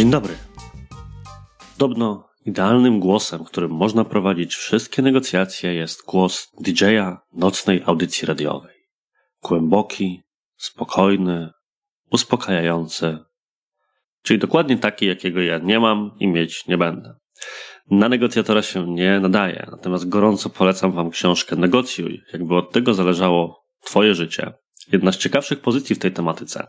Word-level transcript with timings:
Dzień 0.00 0.10
dobry. 0.10 0.36
Podobno 1.78 2.28
idealnym 2.46 3.00
głosem, 3.00 3.44
którym 3.44 3.70
można 3.70 4.04
prowadzić 4.04 4.54
wszystkie 4.54 5.02
negocjacje, 5.02 5.74
jest 5.74 6.04
głos 6.06 6.48
DJ-a 6.60 7.20
nocnej 7.32 7.82
audycji 7.86 8.26
radiowej. 8.26 8.74
Głęboki, 9.42 10.22
spokojny, 10.56 11.50
uspokajający, 12.12 13.18
czyli 14.22 14.38
dokładnie 14.38 14.76
taki, 14.78 15.06
jakiego 15.06 15.40
ja 15.40 15.58
nie 15.58 15.80
mam 15.80 16.10
i 16.18 16.28
mieć 16.28 16.66
nie 16.66 16.78
będę. 16.78 17.14
Na 17.90 18.08
negocjatora 18.08 18.62
się 18.62 18.94
nie 18.94 19.20
nadaje, 19.20 19.66
natomiast 19.70 20.08
gorąco 20.08 20.50
polecam 20.50 20.92
Wam 20.92 21.10
książkę 21.10 21.56
Negocjuj, 21.56 22.22
jakby 22.32 22.56
od 22.56 22.72
tego 22.72 22.94
zależało 22.94 23.60
Twoje 23.84 24.14
życie 24.14 24.52
jedna 24.92 25.12
z 25.12 25.16
ciekawszych 25.16 25.60
pozycji 25.60 25.96
w 25.96 25.98
tej 25.98 26.12
tematyce. 26.12 26.66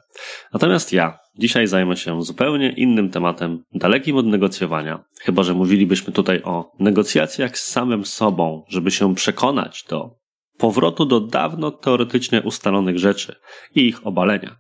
Natomiast 0.54 0.94
ja 0.94 1.18
dzisiaj 1.40 1.68
zajmę 1.68 1.98
się 1.98 2.24
zupełnie 2.24 2.72
innym 2.72 3.10
tematem, 3.10 3.64
dalekim 3.74 4.18
od 4.18 4.26
negocjowania, 4.26 5.04
chyba 5.22 5.44
że 5.44 5.54
mówilibyśmy 5.54 6.14
tutaj 6.14 6.42
o 6.44 6.72
negocjacjach 6.80 7.58
z 7.58 7.68
samym 7.68 8.06
sobą, 8.06 8.64
żeby 8.70 8.92
się 8.92 9.16
przekonać 9.16 9.84
do 9.90 10.10
powrotu 10.58 11.06
do 11.06 11.20
dawno 11.20 11.72
teoretycznie 11.72 12.42
ustalonych 12.42 13.00
rzeczy 13.00 13.36
i 13.76 13.88
ich 13.88 14.08
obalenia. 14.08 14.56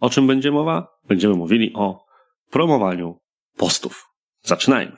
O 0.00 0.10
czym 0.10 0.26
będzie 0.26 0.50
mowa? 0.50 0.88
Będziemy 1.08 1.34
mówili 1.34 1.72
o 1.74 2.04
promowaniu 2.50 3.20
postów. 3.56 4.06
Zaczynajmy. 4.42 4.96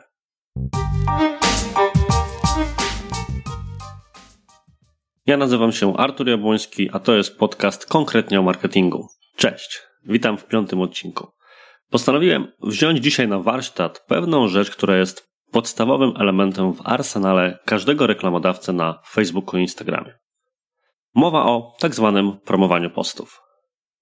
Ja 5.26 5.36
nazywam 5.36 5.72
się 5.72 5.96
Artur 5.96 6.28
Jabłoński, 6.28 6.90
a 6.92 6.98
to 6.98 7.14
jest 7.14 7.38
podcast 7.38 7.86
konkretnie 7.86 8.40
o 8.40 8.42
marketingu. 8.42 9.08
Cześć, 9.36 9.82
witam 10.04 10.38
w 10.38 10.46
piątym 10.46 10.80
odcinku. 10.80 11.28
Postanowiłem 11.90 12.52
wziąć 12.62 12.98
dzisiaj 12.98 13.28
na 13.28 13.38
warsztat 13.38 14.04
pewną 14.08 14.48
rzecz, 14.48 14.70
która 14.70 14.96
jest 14.96 15.30
podstawowym 15.52 16.12
elementem 16.16 16.72
w 16.72 16.80
arsenale 16.84 17.58
każdego 17.64 18.06
reklamodawcy 18.06 18.72
na 18.72 19.02
Facebooku 19.08 19.58
i 19.58 19.62
Instagramie. 19.62 20.14
Mowa 21.14 21.44
o 21.44 21.76
tak 21.78 21.94
zwanym 21.94 22.40
promowaniu 22.44 22.90
postów. 22.90 23.49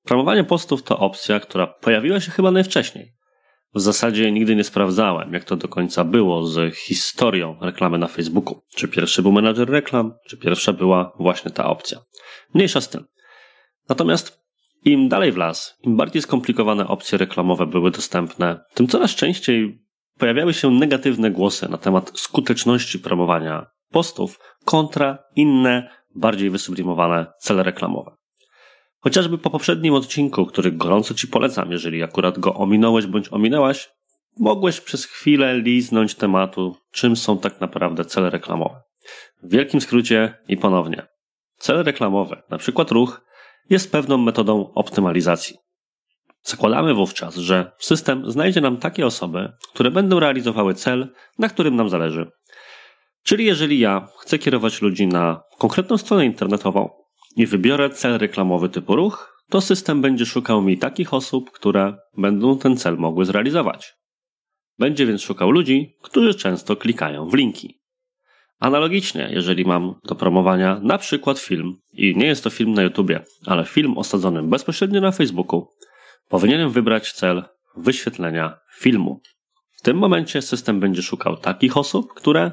Promowanie 0.09 0.45
postów 0.45 0.83
to 0.83 0.99
opcja, 0.99 1.41
która 1.41 1.67
pojawiła 1.67 2.21
się 2.21 2.31
chyba 2.31 2.51
najwcześniej. 2.51 3.13
W 3.75 3.81
zasadzie 3.81 4.33
nigdy 4.33 4.57
nie 4.57 4.65
sprawdzałem, 4.65 5.33
jak 5.33 5.45
to 5.45 5.57
do 5.57 5.69
końca 5.69 6.05
było 6.05 6.47
z 6.47 6.77
historią 6.77 7.57
reklamy 7.61 7.99
na 7.99 8.07
Facebooku. 8.07 8.63
Czy 8.77 8.89
pierwszy 8.89 9.23
był 9.23 9.33
menadżer 9.33 9.71
reklam, 9.71 10.15
czy 10.29 10.37
pierwsza 10.37 10.73
była 10.73 11.13
właśnie 11.19 11.51
ta 11.51 11.67
opcja. 11.67 11.99
Mniejsza 12.55 12.81
z 12.81 12.89
tym. 12.89 13.05
Natomiast 13.89 14.41
im 14.85 15.09
dalej 15.09 15.33
w 15.33 15.37
las, 15.37 15.79
im 15.83 15.97
bardziej 15.97 16.23
skomplikowane 16.23 16.89
opcje 16.89 17.19
reklamowe 17.19 17.67
były 17.67 17.91
dostępne, 17.91 18.61
tym 18.75 18.87
coraz 18.87 19.15
częściej 19.15 19.85
pojawiały 20.19 20.55
się 20.55 20.71
negatywne 20.71 21.31
głosy 21.31 21.69
na 21.69 21.79
temat 21.79 22.13
skuteczności 22.15 22.99
promowania 22.99 23.67
postów 23.91 24.39
kontra 24.65 25.19
inne, 25.37 25.91
bardziej 26.15 26.51
wysublimowane 26.51 27.27
cele 27.41 27.63
reklamowe. 27.63 28.18
Chociażby 29.01 29.39
po 29.39 29.51
poprzednim 29.51 29.95
odcinku, 29.95 30.47
który 30.47 30.73
gorąco 30.73 31.15
Ci 31.15 31.29
polecam, 31.29 31.73
jeżeli 31.73 32.03
akurat 32.03 32.39
go 32.39 32.55
ominąłeś 32.55 33.07
bądź 33.07 33.29
ominęłaś, 33.29 33.89
mogłeś 34.39 34.81
przez 34.81 35.05
chwilę 35.05 35.59
liznąć 35.59 36.15
tematu, 36.15 36.77
czym 36.93 37.17
są 37.17 37.39
tak 37.39 37.61
naprawdę 37.61 38.05
cele 38.05 38.31
reklamowe. 38.31 38.81
W 39.43 39.51
wielkim 39.53 39.81
skrócie 39.81 40.35
i 40.49 40.57
ponownie. 40.57 41.07
Cele 41.57 41.83
reklamowe, 41.83 42.43
na 42.51 42.59
przykład 42.59 42.91
ruch, 42.91 43.21
jest 43.71 43.93
pewną 43.93 44.19
metodą 44.19 44.73
optymalizacji. 44.75 45.57
Zakładamy 46.43 46.95
wówczas, 46.95 47.37
że 47.37 47.73
system 47.79 48.31
znajdzie 48.31 48.61
nam 48.61 48.77
takie 48.77 49.07
osoby, 49.07 49.53
które 49.75 49.91
będą 49.91 50.21
realizowały 50.21 50.75
cel, 50.75 51.09
na 51.39 51.49
którym 51.49 51.77
nam 51.77 51.89
zależy. 51.89 52.31
Czyli 53.23 53.45
jeżeli 53.45 53.79
ja 53.79 54.09
chcę 54.19 54.39
kierować 54.39 54.83
ludzi 54.83 55.07
na 55.07 55.43
konkretną 55.59 55.99
stronę 55.99 56.27
internetową, 56.27 56.89
i 57.39 57.47
wybiorę 57.47 57.91
cel 57.91 58.19
reklamowy 58.19 58.69
typu 58.69 58.97
ruch, 58.97 59.45
to 59.49 59.61
system 59.61 60.03
będzie 60.03 60.27
szukał 60.27 60.63
mi 60.63 60.79
takich 60.79 61.15
osób, 61.15 61.51
które 61.51 61.97
będą 62.17 62.59
ten 62.59 62.77
cel 62.77 62.97
mogły 62.97 63.25
zrealizować. 63.25 63.95
Będzie 64.79 65.07
więc 65.07 65.23
szukał 65.23 65.51
ludzi, 65.51 65.97
którzy 66.03 66.35
często 66.35 66.77
klikają 66.77 67.29
w 67.29 67.35
linki. 67.35 67.81
Analogicznie, 68.59 69.29
jeżeli 69.33 69.65
mam 69.65 69.95
do 70.05 70.15
promowania 70.15 70.81
na 70.83 70.99
przykład 70.99 71.39
film 71.39 71.77
i 71.93 72.17
nie 72.17 72.27
jest 72.27 72.45
to 72.45 72.51
film 72.51 72.73
na 72.73 72.83
YouTubie, 72.83 73.25
ale 73.47 73.65
film 73.65 73.99
osadzony 73.99 74.43
bezpośrednio 74.43 75.01
na 75.01 75.13
Facebooku, 75.13 75.67
powinienem 76.29 76.71
wybrać 76.71 77.13
cel 77.13 77.43
wyświetlenia 77.77 78.59
filmu. 78.75 79.21
W 79.71 79.83
tym 79.83 79.97
momencie 79.97 80.43
system 80.43 80.81
będzie 80.81 81.03
szukał 81.03 81.37
takich 81.37 81.77
osób, 81.77 82.15
które, 82.15 82.53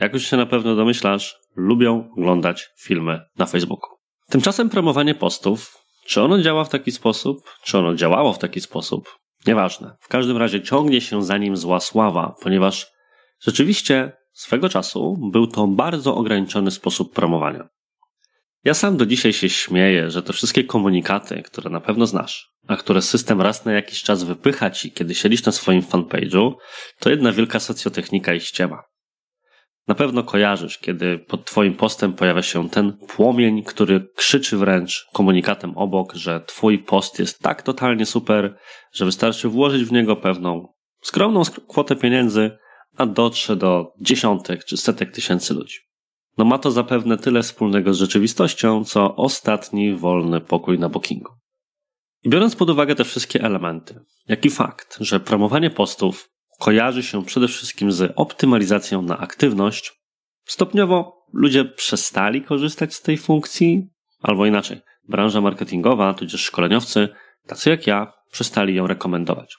jak 0.00 0.12
już 0.12 0.26
się 0.26 0.36
na 0.36 0.46
pewno 0.46 0.76
domyślasz, 0.76 1.36
lubią 1.56 2.10
oglądać 2.16 2.68
filmy 2.78 3.20
na 3.38 3.46
Facebooku. 3.46 4.01
Tymczasem 4.32 4.68
promowanie 4.70 5.14
postów, 5.14 5.78
czy 6.06 6.22
ono 6.22 6.42
działa 6.42 6.64
w 6.64 6.68
taki 6.68 6.92
sposób, 6.92 7.38
czy 7.62 7.78
ono 7.78 7.94
działało 7.94 8.32
w 8.32 8.38
taki 8.38 8.60
sposób, 8.60 9.16
nieważne. 9.46 9.96
W 10.00 10.08
każdym 10.08 10.36
razie 10.36 10.62
ciągnie 10.62 11.00
się 11.00 11.22
za 11.22 11.38
nim 11.38 11.56
zła 11.56 11.80
sława, 11.80 12.34
ponieważ 12.42 12.90
rzeczywiście 13.42 14.12
swego 14.32 14.68
czasu 14.68 15.16
był 15.32 15.46
to 15.46 15.66
bardzo 15.66 16.16
ograniczony 16.16 16.70
sposób 16.70 17.14
promowania. 17.14 17.68
Ja 18.64 18.74
sam 18.74 18.96
do 18.96 19.06
dzisiaj 19.06 19.32
się 19.32 19.48
śmieję, 19.48 20.10
że 20.10 20.22
te 20.22 20.32
wszystkie 20.32 20.64
komunikaty, 20.64 21.42
które 21.42 21.70
na 21.70 21.80
pewno 21.80 22.06
znasz, 22.06 22.50
a 22.68 22.76
które 22.76 23.02
system 23.02 23.40
raz 23.40 23.64
na 23.64 23.72
jakiś 23.72 24.02
czas 24.02 24.22
wypycha 24.22 24.70
ci, 24.70 24.92
kiedy 24.92 25.14
siedzisz 25.14 25.44
na 25.44 25.52
swoim 25.52 25.82
fanpage'u, 25.82 26.52
to 26.98 27.10
jedna 27.10 27.32
wielka 27.32 27.60
socjotechnika 27.60 28.34
i 28.34 28.40
ściema. 28.40 28.82
Na 29.88 29.94
pewno 29.94 30.22
kojarzysz, 30.22 30.78
kiedy 30.78 31.18
pod 31.18 31.44
Twoim 31.44 31.74
postem 31.74 32.12
pojawia 32.12 32.42
się 32.42 32.68
ten 32.68 32.92
płomień, 32.92 33.62
który 33.62 34.08
krzyczy 34.16 34.56
wręcz 34.56 35.06
komunikatem 35.12 35.78
obok, 35.78 36.14
że 36.14 36.40
Twój 36.40 36.78
post 36.78 37.18
jest 37.18 37.40
tak 37.40 37.62
totalnie 37.62 38.06
super, 38.06 38.56
że 38.92 39.04
wystarczy 39.04 39.48
włożyć 39.48 39.84
w 39.84 39.92
niego 39.92 40.16
pewną 40.16 40.68
skromną 41.00 41.42
kwotę 41.68 41.96
pieniędzy, 41.96 42.50
a 42.96 43.06
dotrze 43.06 43.56
do 43.56 43.92
dziesiątek 44.00 44.64
czy 44.64 44.76
setek 44.76 45.12
tysięcy 45.12 45.54
ludzi. 45.54 45.78
No 46.38 46.44
ma 46.44 46.58
to 46.58 46.70
zapewne 46.70 47.18
tyle 47.18 47.42
wspólnego 47.42 47.94
z 47.94 47.98
rzeczywistością, 47.98 48.84
co 48.84 49.16
ostatni 49.16 49.94
wolny 49.94 50.40
pokój 50.40 50.78
na 50.78 50.88
bookingu. 50.88 51.32
I 52.24 52.28
biorąc 52.28 52.56
pod 52.56 52.70
uwagę 52.70 52.94
te 52.94 53.04
wszystkie 53.04 53.42
elementy, 53.42 54.00
jak 54.28 54.44
i 54.44 54.50
fakt, 54.50 54.96
że 55.00 55.20
promowanie 55.20 55.70
postów 55.70 56.31
kojarzy 56.62 57.02
się 57.02 57.24
przede 57.24 57.48
wszystkim 57.48 57.92
z 57.92 58.12
optymalizacją 58.16 59.02
na 59.02 59.18
aktywność, 59.18 59.92
stopniowo 60.44 61.26
ludzie 61.32 61.64
przestali 61.64 62.42
korzystać 62.42 62.94
z 62.94 63.02
tej 63.02 63.18
funkcji, 63.18 63.86
albo 64.20 64.46
inaczej, 64.46 64.80
branża 65.08 65.40
marketingowa, 65.40 66.14
tudzież 66.14 66.40
szkoleniowcy, 66.40 67.08
tacy 67.46 67.70
jak 67.70 67.86
ja, 67.86 68.12
przestali 68.32 68.74
ją 68.74 68.86
rekomendować. 68.86 69.56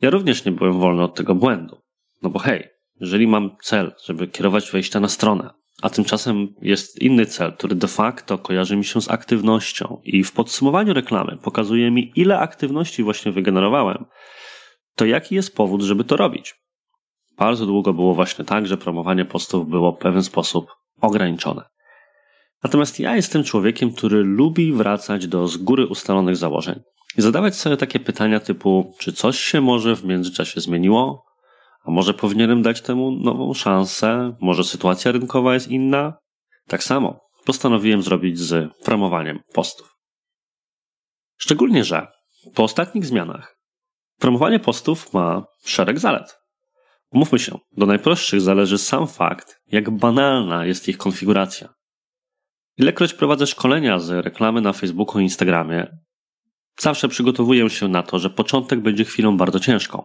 Ja 0.00 0.10
również 0.10 0.44
nie 0.44 0.52
byłem 0.52 0.80
wolny 0.80 1.02
od 1.02 1.14
tego 1.14 1.34
błędu. 1.34 1.82
No 2.22 2.30
bo 2.30 2.38
hej, 2.38 2.68
jeżeli 3.00 3.26
mam 3.26 3.56
cel, 3.62 3.92
żeby 4.04 4.28
kierować 4.28 4.70
wejścia 4.70 5.00
na 5.00 5.08
stronę, 5.08 5.50
a 5.82 5.90
tymczasem 5.90 6.54
jest 6.62 7.02
inny 7.02 7.26
cel, 7.26 7.52
który 7.52 7.74
de 7.74 7.88
facto 7.88 8.38
kojarzy 8.38 8.76
mi 8.76 8.84
się 8.84 9.02
z 9.02 9.10
aktywnością 9.10 10.00
i 10.04 10.24
w 10.24 10.32
podsumowaniu 10.32 10.94
reklamy 10.94 11.38
pokazuje 11.42 11.90
mi, 11.90 12.12
ile 12.16 12.38
aktywności 12.38 13.02
właśnie 13.02 13.32
wygenerowałem, 13.32 14.04
to 14.96 15.04
jaki 15.04 15.34
jest 15.34 15.56
powód, 15.56 15.82
żeby 15.82 16.04
to 16.04 16.16
robić? 16.16 16.54
Bardzo 17.38 17.66
długo 17.66 17.92
było 17.92 18.14
właśnie 18.14 18.44
tak, 18.44 18.66
że 18.66 18.76
promowanie 18.76 19.24
postów 19.24 19.68
było 19.68 19.92
w 19.92 19.98
pewien 19.98 20.22
sposób 20.22 20.66
ograniczone. 21.00 21.62
Natomiast 22.62 23.00
ja 23.00 23.16
jestem 23.16 23.44
człowiekiem, 23.44 23.92
który 23.92 24.22
lubi 24.22 24.72
wracać 24.72 25.26
do 25.26 25.48
z 25.48 25.56
góry 25.56 25.86
ustalonych 25.86 26.36
założeń 26.36 26.80
i 27.18 27.22
zadawać 27.22 27.54
sobie 27.56 27.76
takie 27.76 28.00
pytania 28.00 28.40
typu, 28.40 28.94
czy 28.98 29.12
coś 29.12 29.38
się 29.38 29.60
może 29.60 29.96
w 29.96 30.04
międzyczasie 30.04 30.60
zmieniło? 30.60 31.24
A 31.84 31.90
może 31.90 32.14
powinienem 32.14 32.62
dać 32.62 32.80
temu 32.80 33.10
nową 33.10 33.54
szansę? 33.54 34.36
Może 34.40 34.64
sytuacja 34.64 35.12
rynkowa 35.12 35.54
jest 35.54 35.68
inna? 35.68 36.14
Tak 36.68 36.82
samo 36.82 37.20
postanowiłem 37.44 38.02
zrobić 38.02 38.38
z 38.38 38.74
promowaniem 38.84 39.40
postów. 39.54 39.96
Szczególnie, 41.36 41.84
że 41.84 42.06
po 42.54 42.62
ostatnich 42.62 43.06
zmianach 43.06 43.61
Promowanie 44.22 44.60
postów 44.60 45.12
ma 45.12 45.46
szereg 45.64 45.98
zalet. 45.98 46.38
Umówmy 47.10 47.38
się, 47.38 47.58
do 47.76 47.86
najprostszych 47.86 48.40
zależy 48.40 48.78
sam 48.78 49.06
fakt, 49.06 49.60
jak 49.66 49.90
banalna 49.90 50.66
jest 50.66 50.88
ich 50.88 50.98
konfiguracja. 50.98 51.68
Ilekroć 52.78 53.14
prowadzę 53.14 53.46
szkolenia 53.46 53.98
z 53.98 54.10
reklamy 54.10 54.60
na 54.60 54.72
Facebooku 54.72 55.20
i 55.20 55.22
Instagramie, 55.22 55.86
zawsze 56.78 57.08
przygotowuję 57.08 57.70
się 57.70 57.88
na 57.88 58.02
to, 58.02 58.18
że 58.18 58.30
początek 58.30 58.80
będzie 58.80 59.04
chwilą 59.04 59.36
bardzo 59.36 59.60
ciężką. 59.60 60.04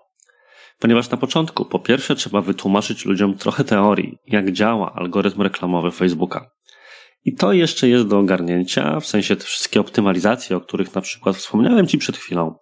Ponieważ 0.79 1.09
na 1.09 1.17
początku, 1.17 1.65
po 1.65 1.79
pierwsze, 1.79 2.15
trzeba 2.15 2.41
wytłumaczyć 2.41 3.05
ludziom 3.05 3.37
trochę 3.37 3.63
teorii, 3.63 4.17
jak 4.27 4.51
działa 4.51 4.93
algorytm 4.93 5.41
reklamowy 5.41 5.91
Facebooka. 5.91 6.49
I 7.25 7.35
to 7.35 7.53
jeszcze 7.53 7.89
jest 7.89 8.07
do 8.07 8.19
ogarnięcia, 8.19 8.99
w 8.99 9.05
sensie 9.05 9.35
te 9.35 9.43
wszystkie 9.43 9.79
optymalizacje, 9.79 10.57
o 10.57 10.61
których 10.61 10.95
na 10.95 11.01
przykład 11.01 11.35
wspomniałem 11.35 11.87
Ci 11.87 11.97
przed 11.97 12.17
chwilą. 12.17 12.55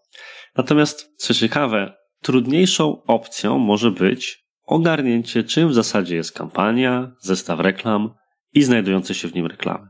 Natomiast, 0.57 1.13
co 1.17 1.33
ciekawe, 1.33 1.93
trudniejszą 2.21 3.03
opcją 3.03 3.57
może 3.57 3.91
być 3.91 4.45
ogarnięcie, 4.63 5.43
czym 5.43 5.69
w 5.69 5.73
zasadzie 5.73 6.15
jest 6.15 6.31
kampania, 6.31 7.11
zestaw 7.19 7.59
reklam 7.59 8.13
i 8.53 8.63
znajdujące 8.63 9.13
się 9.13 9.27
w 9.27 9.33
nim 9.33 9.45
reklamy. 9.45 9.87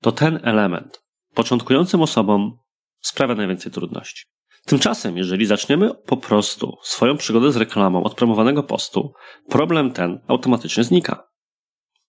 To 0.00 0.12
ten 0.12 0.40
element 0.42 1.02
początkującym 1.34 2.02
osobom 2.02 2.58
sprawia 3.00 3.34
najwięcej 3.34 3.72
trudności. 3.72 4.24
Tymczasem, 4.66 5.16
jeżeli 5.16 5.46
zaczniemy 5.46 5.94
po 5.94 6.16
prostu 6.16 6.76
swoją 6.82 7.16
przygodę 7.16 7.52
z 7.52 7.56
reklamą 7.56 8.04
od 8.04 8.14
promowanego 8.14 8.62
postu, 8.62 9.12
problem 9.48 9.90
ten 9.90 10.20
automatycznie 10.28 10.84
znika. 10.84 11.28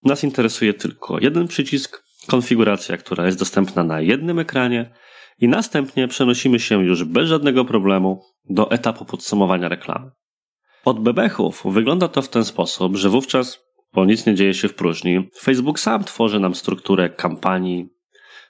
Nas 0.04 0.24
interesuje 0.24 0.74
tylko 0.74 1.20
jeden 1.20 1.48
przycisk, 1.48 2.04
konfiguracja, 2.28 2.98
która 2.98 3.26
jest 3.26 3.40
dostępna 3.40 3.84
na 3.84 4.02
jednym 4.02 4.40
ekranie 4.40 4.94
i 5.38 5.48
następnie 5.48 6.08
przenosimy 6.08 6.60
się 6.60 6.86
już 6.86 7.04
bez 7.04 7.30
żadnego 7.30 7.66
problemu 7.66 8.22
do 8.50 8.72
etapu 8.72 9.06
podsumowania 9.06 9.70
reklamy. 9.70 10.12
Od 10.86 11.00
bebechów 11.00 11.64
wygląda 11.66 12.08
to 12.08 12.22
w 12.22 12.30
ten 12.30 12.46
sposób, 12.46 12.96
że 12.96 13.10
wówczas, 13.10 13.60
bo 13.94 14.06
nic 14.06 14.26
nie 14.26 14.36
dzieje 14.36 14.54
się 14.54 14.68
w 14.68 14.76
próżni, 14.76 15.30
Facebook 15.40 15.80
sam 15.80 16.04
tworzy 16.04 16.40
nam 16.40 16.56
strukturę 16.56 17.10
kampanii 17.10 17.90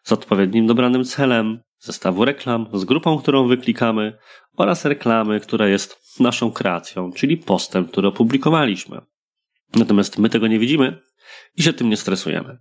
z 0.04 0.12
odpowiednim 0.12 0.68
dobranym 0.68 1.04
celem, 1.04 1.60
zestawu 1.80 2.26
reklam 2.26 2.68
z 2.74 2.86
grupą, 2.86 3.18
którą 3.18 3.48
wyklikamy 3.48 4.18
oraz 4.58 4.86
reklamy, 4.86 5.40
która 5.40 5.68
jest 5.68 6.20
naszą 6.20 6.52
kreacją, 6.52 7.12
czyli 7.12 7.38
postem, 7.38 7.86
który 7.88 8.08
opublikowaliśmy. 8.08 9.02
Natomiast 9.76 10.18
my 10.18 10.30
tego 10.30 10.48
nie 10.48 10.60
widzimy 10.60 11.02
i 11.58 11.64
się 11.64 11.74
tym 11.74 11.90
nie 11.90 11.98
stresujemy. 11.98 12.58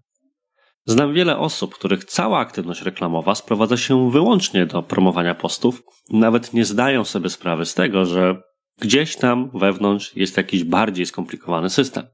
Znam 0.86 1.14
wiele 1.14 1.38
osób, 1.38 1.74
których 1.74 2.04
cała 2.04 2.38
aktywność 2.38 2.82
reklamowa 2.82 3.34
sprowadza 3.34 3.76
się 3.76 4.10
wyłącznie 4.10 4.66
do 4.66 4.82
promowania 4.82 5.34
postów, 5.34 5.82
nawet 6.10 6.54
nie 6.54 6.64
zdają 6.64 7.04
sobie 7.04 7.30
sprawy 7.30 7.66
z 7.66 7.74
tego, 7.74 8.06
że 8.06 8.42
gdzieś 8.80 9.16
tam 9.16 9.50
wewnątrz 9.54 10.16
jest 10.16 10.36
jakiś 10.36 10.64
bardziej 10.64 11.06
skomplikowany 11.06 11.70
system. 11.70 12.06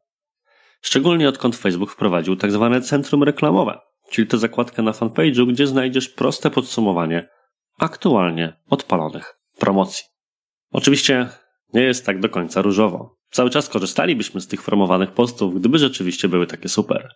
Szczególnie 0.82 1.28
odkąd 1.28 1.56
Facebook 1.56 1.90
wprowadził 1.90 2.36
tak 2.36 2.52
zwane 2.52 2.80
centrum 2.80 3.22
reklamowe, 3.22 3.78
czyli 4.10 4.28
tę 4.28 4.38
zakładkę 4.38 4.82
na 4.82 4.92
fanpage'u, 4.92 5.48
gdzie 5.48 5.66
znajdziesz 5.66 6.08
proste 6.08 6.50
podsumowanie 6.50 7.28
aktualnie 7.78 8.56
odpalonych 8.70 9.34
promocji. 9.58 10.04
Oczywiście 10.72 11.28
nie 11.74 11.82
jest 11.82 12.06
tak 12.06 12.20
do 12.20 12.28
końca 12.28 12.62
różowo. 12.62 13.16
Cały 13.30 13.50
czas 13.50 13.68
korzystalibyśmy 13.68 14.40
z 14.40 14.46
tych 14.46 14.62
promowanych 14.62 15.12
postów, 15.12 15.60
gdyby 15.60 15.78
rzeczywiście 15.78 16.28
były 16.28 16.46
takie 16.46 16.68
super. 16.68 17.08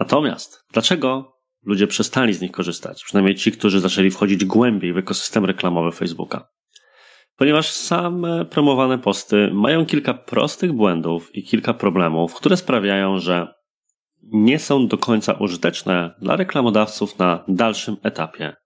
Natomiast 0.00 0.64
dlaczego 0.72 1.32
ludzie 1.64 1.86
przestali 1.86 2.34
z 2.34 2.40
nich 2.40 2.52
korzystać? 2.52 3.04
Przynajmniej 3.04 3.34
ci, 3.34 3.52
którzy 3.52 3.80
zaczęli 3.80 4.10
wchodzić 4.10 4.44
głębiej 4.44 4.92
w 4.92 4.98
ekosystem 4.98 5.44
reklamowy 5.44 5.92
Facebooka. 5.92 6.48
Ponieważ 7.36 7.70
same 7.70 8.44
promowane 8.44 8.98
posty 8.98 9.50
mają 9.52 9.86
kilka 9.86 10.14
prostych 10.14 10.72
błędów 10.72 11.36
i 11.36 11.42
kilka 11.42 11.74
problemów, 11.74 12.34
które 12.34 12.56
sprawiają, 12.56 13.18
że 13.18 13.54
nie 14.22 14.58
są 14.58 14.86
do 14.86 14.98
końca 14.98 15.32
użyteczne 15.32 16.14
dla 16.20 16.36
reklamodawców 16.36 17.18
na 17.18 17.44
dalszym 17.48 17.96
etapie 18.02 18.56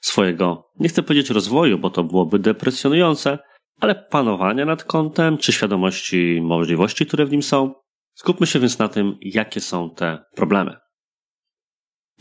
swojego, 0.00 0.70
nie 0.80 0.88
chcę 0.88 1.02
powiedzieć 1.02 1.30
rozwoju, 1.30 1.78
bo 1.78 1.90
to 1.90 2.04
byłoby 2.04 2.38
depresjonujące, 2.38 3.38
ale 3.80 3.94
panowania 3.94 4.64
nad 4.64 4.84
kontem 4.84 5.38
czy 5.38 5.52
świadomości 5.52 6.40
możliwości, 6.42 7.06
które 7.06 7.26
w 7.26 7.32
nim 7.32 7.42
są. 7.42 7.74
Skupmy 8.14 8.46
się 8.46 8.58
więc 8.58 8.78
na 8.78 8.88
tym, 8.88 9.16
jakie 9.20 9.60
są 9.60 9.90
te 9.90 10.24
problemy. 10.34 10.81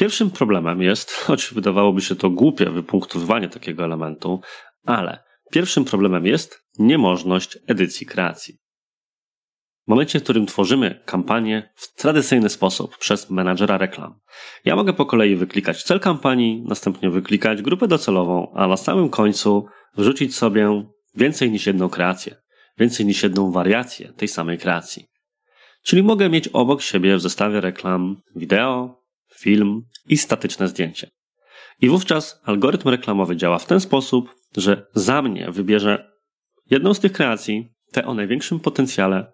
Pierwszym 0.02 0.32
problemem 0.32 0.82
jest, 0.82 1.12
choć 1.12 1.54
wydawałoby 1.54 2.02
się 2.02 2.16
to 2.16 2.30
głupie 2.30 2.66
wypunktowywanie 2.66 3.50
takiego 3.50 3.84
elementu, 3.84 4.42
ale 4.86 5.24
pierwszym 5.52 5.86
problemem 5.86 6.26
jest 6.26 6.66
niemożność 6.80 7.58
edycji 7.68 8.08
kreacji. 8.08 8.58
W 9.88 9.90
momencie, 9.90 10.20
w 10.20 10.24
którym 10.24 10.46
tworzymy 10.46 11.02
kampanię 11.06 11.74
w 11.76 11.96
tradycyjny 11.96 12.50
sposób 12.50 12.98
przez 12.98 13.30
menadżera 13.30 13.78
reklam, 13.78 14.20
ja 14.66 14.76
mogę 14.76 14.94
po 14.94 15.06
kolei 15.06 15.36
wyklikać 15.36 15.84
cel 15.84 16.00
kampanii, 16.00 16.64
następnie 16.68 17.10
wyklikać 17.10 17.62
grupę 17.62 17.88
docelową, 17.88 18.54
a 18.56 18.68
na 18.68 18.78
samym 18.78 19.10
końcu 19.10 19.66
wrzucić 19.98 20.36
sobie 20.36 20.84
więcej 21.16 21.52
niż 21.52 21.68
jedną 21.68 21.90
kreację, 21.90 22.36
więcej 22.78 23.06
niż 23.06 23.24
jedną 23.24 23.52
wariację 23.52 24.14
tej 24.14 24.28
samej 24.28 24.58
kreacji. 24.58 25.06
Czyli 25.84 26.04
mogę 26.04 26.30
mieć 26.30 26.48
obok 26.48 26.82
siebie 26.82 27.18
w 27.18 27.22
zestawie 27.22 27.62
reklam 27.62 28.22
wideo, 28.36 29.01
film 29.42 29.82
i 30.06 30.18
statyczne 30.18 30.68
zdjęcie. 30.68 31.10
I 31.82 31.90
wówczas 31.90 32.42
algorytm 32.44 32.90
reklamowy 32.90 33.36
działa 33.36 33.60
w 33.60 33.66
ten 33.66 33.80
sposób, 33.80 34.36
że 34.58 34.88
za 34.94 35.22
mnie 35.22 35.52
wybierze 35.52 36.12
jedną 36.70 36.94
z 36.94 37.00
tych 37.00 37.12
kreacji, 37.12 37.74
tę 37.92 38.06
o 38.06 38.14
największym 38.14 38.60
potencjale, 38.60 39.32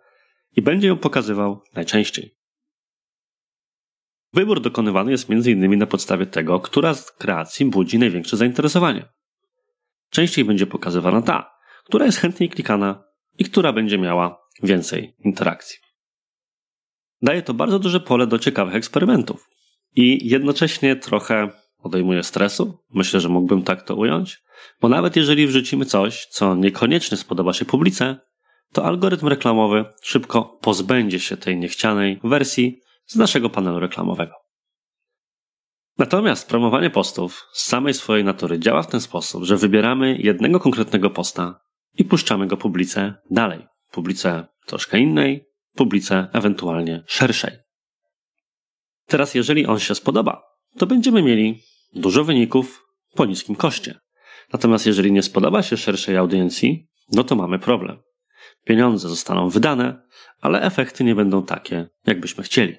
i 0.56 0.62
będzie 0.62 0.88
ją 0.88 0.98
pokazywał 0.98 1.62
najczęściej. 1.74 2.38
Wybór 4.34 4.62
dokonywany 4.62 5.12
jest 5.12 5.30
m.in. 5.30 5.78
na 5.78 5.88
podstawie 5.88 6.26
tego, 6.26 6.60
która 6.60 6.94
z 6.94 7.12
kreacji 7.12 7.66
budzi 7.66 8.00
największe 8.00 8.38
zainteresowanie. 8.38 9.06
Częściej 10.10 10.46
będzie 10.46 10.68
pokazywana 10.68 11.22
ta, 11.22 11.52
która 11.84 12.06
jest 12.06 12.18
chętniej 12.18 12.50
klikana 12.50 13.04
i 13.38 13.46
która 13.46 13.74
będzie 13.74 13.98
miała 13.98 14.40
więcej 14.64 15.16
interakcji. 15.20 15.78
Daje 17.22 17.42
to 17.42 17.54
bardzo 17.54 17.80
duże 17.80 18.00
pole 18.00 18.28
do 18.28 18.40
ciekawych 18.40 18.76
eksperymentów 18.76 19.50
i 19.98 20.30
jednocześnie 20.30 20.96
trochę 20.96 21.50
odejmuje 21.80 22.24
stresu. 22.24 22.78
Myślę, 22.90 23.20
że 23.20 23.30
mógłbym 23.30 23.64
tak 23.64 23.82
to 23.82 23.96
ująć, 23.96 24.44
bo 24.82 24.90
nawet 24.90 25.16
jeżeli 25.16 25.48
wrzucimy 25.48 25.86
coś, 25.86 26.26
co 26.26 26.56
niekoniecznie 26.56 27.18
spodoba 27.18 27.54
się 27.54 27.66
publice, 27.66 28.20
to 28.74 28.86
algorytm 28.86 29.28
reklamowy 29.28 29.86
szybko 30.02 30.60
pozbędzie 30.62 31.20
się 31.20 31.38
tej 31.38 31.58
niechcianej 31.58 32.20
wersji 32.24 32.82
z 33.06 33.16
naszego 33.16 33.50
panelu 33.50 33.80
reklamowego. 33.80 34.34
Natomiast 35.98 36.50
promowanie 36.50 36.90
postów 36.90 37.48
z 37.54 37.66
samej 37.66 37.94
swojej 37.94 38.24
natury 38.24 38.60
działa 38.60 38.84
w 38.84 38.88
ten 38.88 39.02
sposób, 39.02 39.44
że 39.44 39.58
wybieramy 39.58 40.18
jednego 40.18 40.60
konkretnego 40.60 41.10
posta 41.10 41.60
i 41.98 42.06
puszczamy 42.06 42.48
go 42.48 42.58
publice 42.58 43.14
dalej. 43.32 43.68
Publice 43.92 44.48
troszkę 44.66 45.00
innej, 45.00 45.46
publice 45.76 46.28
ewentualnie 46.34 47.04
szerszej. 47.08 47.67
Teraz, 49.08 49.36
jeżeli 49.36 49.66
on 49.66 49.80
się 49.80 49.96
spodoba, 49.96 50.44
to 50.78 50.86
będziemy 50.86 51.24
mieli 51.24 51.64
dużo 51.94 52.24
wyników 52.24 52.86
po 53.16 53.26
niskim 53.26 53.56
koszcie. 53.56 54.00
Natomiast 54.54 54.86
jeżeli 54.86 55.12
nie 55.12 55.24
spodoba 55.24 55.64
się 55.64 55.78
szerszej 55.78 56.18
audiencji, 56.18 56.88
no 57.12 57.24
to 57.24 57.36
mamy 57.36 57.60
problem. 57.60 57.98
Pieniądze 58.66 59.10
zostaną 59.10 59.50
wydane, 59.50 60.02
ale 60.42 60.62
efekty 60.62 61.04
nie 61.04 61.16
będą 61.16 61.44
takie, 61.44 61.90
jakbyśmy 62.06 62.44
chcieli. 62.44 62.76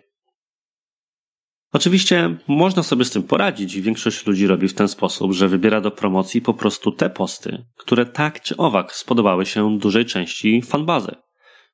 Oczywiście 1.73 2.37
można 2.49 2.82
sobie 2.82 3.04
z 3.04 3.11
tym 3.11 3.23
poradzić 3.23 3.75
i 3.75 3.82
większość 3.82 4.26
ludzi 4.26 4.47
robi 4.47 4.68
w 4.68 4.75
ten 4.75 4.88
sposób, 4.88 5.32
że 5.32 5.49
wybiera 5.49 5.80
do 5.80 5.90
promocji 5.90 6.42
po 6.42 6.54
prostu 6.54 6.92
te 6.92 7.11
posty, 7.11 7.64
które 7.76 8.06
tak 8.06 8.40
czy 8.40 8.56
owak 8.56 8.94
spodobały 8.94 9.47
się 9.47 9.78
dużej 9.78 10.04
części 10.04 10.62
fanbazy, 10.62 11.14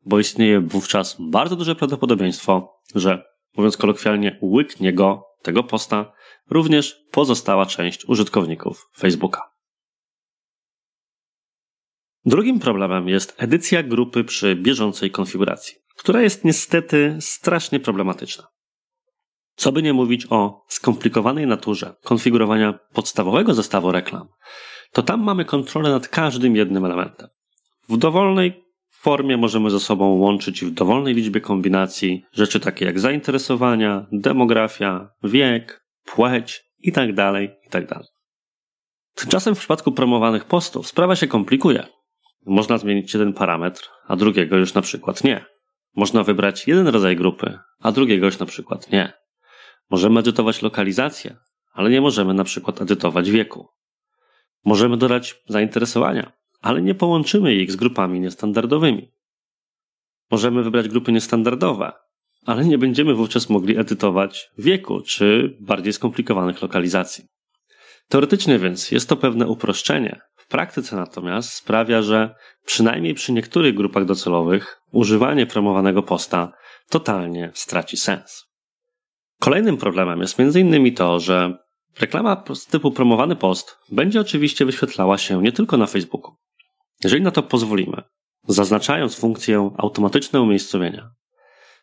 bo 0.07 0.19
istnieje 0.19 0.61
wówczas 0.61 1.17
bardzo 1.21 1.57
duże 1.57 1.75
prawdopodobieństwo, 1.75 2.81
że, 2.95 3.23
mówiąc 3.57 3.77
kolokwialnie, 3.77 4.39
łyknie 4.43 4.93
go, 4.93 5.25
tego 5.43 5.65
posta, 5.65 6.13
również 6.51 7.05
pozostała 7.11 7.67
część 7.67 8.05
użytkowników 8.05 8.89
Facebooka. 8.97 9.55
Drugim 12.25 12.61
problemem 12.61 13.09
jest 13.09 13.35
edycja 13.39 13.83
grupy 13.83 14.25
przy 14.25 14.57
bieżącej 14.57 15.11
konfiguracji, 15.11 15.75
która 15.97 16.23
jest 16.23 16.45
niestety 16.45 17.17
strasznie 17.21 17.81
problematyczna. 17.81 18.47
Co 19.57 19.73
by 19.73 19.83
nie 19.83 19.93
mówić 19.93 20.27
o 20.31 20.65
skomplikowanej 20.69 21.47
naturze 21.47 21.95
konfigurowania 22.03 22.79
podstawowego 22.93 23.55
zestawu 23.55 23.93
reklam, 23.93 24.29
to 24.93 25.03
tam 25.03 25.23
mamy 25.23 25.45
kontrolę 25.45 25.91
nad 25.91 26.09
każdym 26.09 26.57
jednym 26.57 26.85
elementem. 26.85 27.29
W 27.89 27.97
dowolnej 27.97 28.64
formie 29.05 29.37
możemy 29.37 29.71
ze 29.71 29.81
sobą 29.81 30.19
łączyć 30.19 30.65
w 30.65 30.71
dowolnej 30.71 31.15
liczbie 31.15 31.41
kombinacji 31.41 32.25
rzeczy 32.33 32.61
takie 32.61 32.85
jak 32.85 33.01
zainteresowania, 33.01 34.07
demografia, 34.13 35.11
wiek, 35.23 35.85
płeć 36.05 36.65
itd. 36.79 37.15
Tak 37.15 37.65
itd. 37.65 37.87
Tak 37.87 38.03
Tymczasem 39.15 39.55
w 39.55 39.59
przypadku 39.59 39.93
promowanych 39.93 40.45
postów 40.45 40.87
sprawa 40.87 41.17
się 41.17 41.27
komplikuje, 41.27 41.87
można 42.47 42.79
zmienić 42.79 43.15
jeden 43.15 43.33
parametr, 43.33 43.89
a 44.09 44.17
drugiego 44.17 44.57
już 44.57 44.75
na 44.75 44.83
przykład 44.83 45.25
nie. 45.25 45.45
Można 45.97 46.23
wybrać 46.23 46.69
jeden 46.69 46.89
rodzaj 46.89 47.17
grupy, 47.17 47.59
a 47.81 47.93
drugiego 47.93 48.27
już 48.27 48.39
na 48.39 48.47
przykład 48.47 48.93
nie. 48.93 49.13
Możemy 49.91 50.21
edytować 50.21 50.63
lokalizację, 50.63 51.37
ale 51.73 51.91
nie 51.91 52.01
możemy 52.01 52.35
na 52.35 52.45
przykład 52.45 52.83
edytować 52.83 53.31
wieku. 53.31 53.69
Możemy 54.65 54.97
dodać 54.97 55.35
zainteresowania, 55.49 56.33
ale 56.65 56.83
nie 56.83 56.95
połączymy 56.95 57.55
ich 57.55 57.73
z 57.73 57.77
grupami 57.77 58.21
niestandardowymi. 58.21 59.13
Możemy 60.31 60.63
wybrać 60.63 60.89
grupy 60.89 61.13
niestandardowe, 61.13 61.93
ale 62.47 62.65
nie 62.65 62.79
będziemy 62.79 63.15
wówczas 63.15 63.51
mogli 63.51 63.79
edytować 63.79 64.51
wieku 64.59 65.01
czy 65.01 65.57
bardziej 65.61 65.93
skomplikowanych 65.93 66.63
lokalizacji. 66.63 67.25
Teoretycznie 68.09 68.59
więc 68.59 68.91
jest 68.91 69.09
to 69.09 69.17
pewne 69.17 69.47
uproszczenie. 69.47 70.21
W 70.37 70.49
praktyce 70.49 70.97
natomiast 70.97 71.53
sprawia, 71.53 72.03
że 72.03 72.35
przynajmniej 72.67 73.15
przy 73.15 73.33
niektórych 73.33 73.75
grupach 73.75 74.05
docelowych 74.05 74.81
używanie 74.93 75.47
promowanego 75.47 76.03
posta 76.03 76.53
totalnie 76.91 77.51
straci 77.55 77.97
sens. 77.97 78.45
Kolejnym 79.41 79.77
problemem 79.77 80.21
jest 80.21 80.41
m.in. 80.41 80.95
to, 80.95 81.21
że 81.21 81.59
reklama 82.01 82.45
z 82.55 82.67
typu 82.67 82.91
promowany 82.91 83.37
post 83.37 83.79
będzie 83.93 84.21
oczywiście 84.21 84.65
wyświetlała 84.65 85.19
się 85.19 85.43
nie 85.43 85.53
tylko 85.53 85.77
na 85.77 85.87
Facebooku. 85.87 86.35
Jeżeli 87.05 87.23
na 87.23 87.31
to 87.31 87.43
pozwolimy, 87.43 88.03
zaznaczając 88.49 89.17
funkcję 89.17 89.71
automatyczne 89.79 90.41
umiejscowienia, 90.41 91.11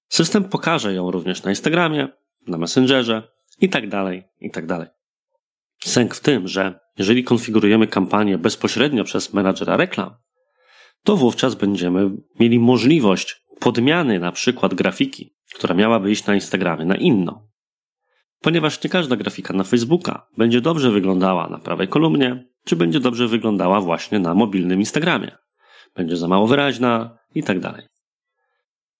system 0.09 0.43
pokaże 0.43 0.93
ją 0.93 1.11
również 1.11 1.43
na 1.43 1.49
Instagramie, 1.49 2.07
na 2.47 2.57
Messengerze 2.57 3.23
itd. 3.61 3.89
Tak 3.89 4.13
itd. 4.41 4.77
Tak 4.77 4.89
Sęk 5.83 6.15
w 6.15 6.19
tym, 6.19 6.47
że 6.47 6.79
jeżeli 6.97 7.23
konfigurujemy 7.23 7.87
kampanię 7.87 8.37
bezpośrednio 8.37 9.03
przez 9.03 9.33
menadżera 9.33 9.77
reklam, 9.77 10.15
to 11.03 11.17
wówczas 11.17 11.55
będziemy 11.55 12.09
mieli 12.39 12.59
możliwość 12.59 13.43
podmiany 13.59 14.19
na 14.19 14.31
przykład 14.31 14.73
grafiki, 14.73 15.35
która 15.55 15.75
miałaby 15.75 16.11
iść 16.11 16.25
na 16.25 16.35
Instagramie, 16.35 16.85
na 16.85 16.95
inną. 16.95 17.50
Ponieważ 18.41 18.83
nie 18.83 18.89
każda 18.89 19.15
grafika 19.15 19.53
na 19.53 19.63
Facebooka 19.63 20.27
będzie 20.37 20.61
dobrze 20.61 20.91
wyglądała 20.91 21.49
na 21.49 21.57
prawej 21.57 21.87
kolumnie, 21.87 22.45
czy 22.65 22.75
będzie 22.75 22.99
dobrze 22.99 23.27
wyglądała 23.27 23.81
właśnie 23.81 24.19
na 24.19 24.35
mobilnym 24.35 24.79
Instagramie. 24.79 25.31
Będzie 25.95 26.17
za 26.17 26.27
mało 26.27 26.47
wyraźna 26.47 27.17
i 27.35 27.43
tak 27.43 27.59
dalej. 27.59 27.85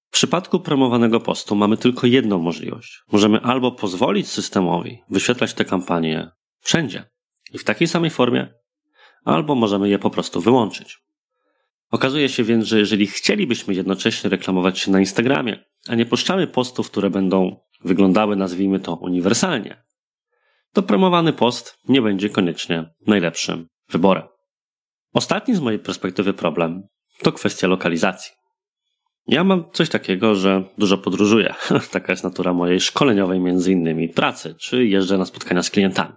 W 0.10 0.14
przypadku 0.14 0.60
promowanego 0.60 1.20
postu 1.20 1.56
mamy 1.56 1.78
tylko 1.78 2.08
jedną 2.08 2.40
możliwość. 2.40 3.04
Możemy 3.12 3.42
albo 3.42 3.72
pozwolić 3.72 4.28
systemowi 4.28 5.02
wyświetlać 5.10 5.54
te 5.54 5.66
kampanie 5.66 6.32
wszędzie 6.60 7.04
i 7.54 7.58
w 7.58 7.64
takiej 7.64 7.88
samej 7.88 8.10
formie, 8.10 8.54
albo 9.26 9.56
możemy 9.56 9.90
je 9.90 10.00
po 10.00 10.10
prostu 10.10 10.42
wyłączyć. 10.42 11.00
Okazuje 11.92 12.30
się 12.30 12.44
więc, 12.44 12.66
że 12.66 12.80
jeżeli 12.80 13.08
chcielibyśmy 13.08 13.74
jednocześnie 13.74 14.30
reklamować 14.30 14.80
się 14.80 14.92
na 14.92 15.00
Instagramie, 15.00 15.64
a 15.88 15.96
nie 15.96 16.06
puszczamy 16.06 16.48
postów, 16.48 16.92
które 16.92 17.10
będą 17.10 17.58
wyglądały, 17.84 18.36
nazwijmy 18.36 18.80
to, 18.80 18.96
uniwersalnie, 18.96 19.84
to 20.74 20.84
promowany 20.84 21.34
post 21.34 21.78
nie 21.88 22.02
będzie 22.02 22.30
koniecznie 22.30 22.94
najlepszym 23.08 23.68
wyborem. 23.90 24.24
Ostatni 25.14 25.56
z 25.56 25.60
mojej 25.60 25.80
perspektywy 25.80 26.34
problem 26.34 26.84
to 27.24 27.32
kwestia 27.32 27.68
lokalizacji. 27.68 28.32
Ja 29.28 29.44
mam 29.44 29.72
coś 29.74 29.90
takiego, 29.90 30.36
że 30.36 30.64
dużo 30.78 30.98
podróżuję. 30.98 31.54
Taka 31.92 32.14
jest 32.14 32.24
natura 32.24 32.54
mojej 32.54 32.80
szkoleniowej, 32.80 33.40
między 33.40 33.72
innymi 33.72 34.10
pracy, 34.10 34.56
czy 34.60 34.86
jeżdżę 34.86 35.18
na 35.18 35.26
spotkania 35.26 35.64
z 35.64 35.70
klientami. 35.70 36.14